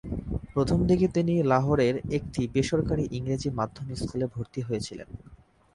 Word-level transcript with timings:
প্রথমদিকে 0.53 1.07
তিনি 1.07 1.33
লাহোরের 1.43 1.95
একটি 2.11 2.41
বেসরকারি 2.47 3.05
ইংরেজি 3.11 3.49
মাধ্যম 3.49 3.87
স্কুলে 3.95 4.27
ভর্তি 4.27 4.61
হয়েছিলেন। 4.61 5.09